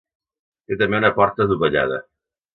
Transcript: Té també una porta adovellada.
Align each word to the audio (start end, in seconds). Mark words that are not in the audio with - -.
Té 0.71 0.77
també 0.79 1.01
una 1.03 1.13
porta 1.19 1.47
adovellada. 1.47 2.03